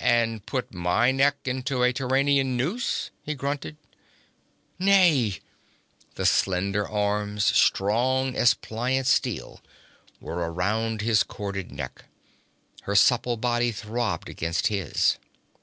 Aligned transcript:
'And 0.00 0.46
put 0.46 0.72
my 0.72 1.10
neck 1.12 1.36
into 1.44 1.82
a 1.84 1.92
Turanian 1.92 2.56
noose?' 2.56 3.10
he 3.22 3.34
grunted. 3.34 3.76
'Nay!' 4.78 5.40
The 6.14 6.24
slender 6.24 6.88
arms, 6.88 7.44
strong 7.44 8.34
as 8.34 8.54
pliant 8.54 9.06
steel, 9.06 9.60
were 10.22 10.36
around 10.50 11.02
his 11.02 11.22
corded 11.22 11.70
neck. 11.70 12.06
Her 12.84 12.96
supple 12.96 13.36
body 13.36 13.70
throbbed 13.70 14.30
against 14.30 14.68
his. 14.68 15.18